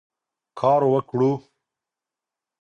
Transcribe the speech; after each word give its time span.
کار 0.59 0.81
وکړو. 0.93 1.31